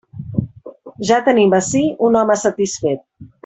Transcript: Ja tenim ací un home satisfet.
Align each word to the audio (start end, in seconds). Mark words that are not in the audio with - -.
Ja 1.11 1.19
tenim 1.29 1.55
ací 1.59 1.85
un 2.11 2.21
home 2.23 2.39
satisfet. 2.49 3.09